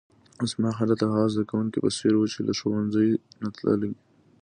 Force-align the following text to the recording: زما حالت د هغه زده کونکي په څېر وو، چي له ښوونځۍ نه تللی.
زما 0.51 0.69
حالت 0.77 0.97
د 0.99 1.03
هغه 1.13 1.27
زده 1.33 1.43
کونکي 1.51 1.77
په 1.83 1.89
څېر 1.97 2.13
وو، 2.15 2.31
چي 2.33 2.39
له 2.47 2.53
ښوونځۍ 2.59 3.09
نه 3.41 3.49
تللی. 3.55 3.91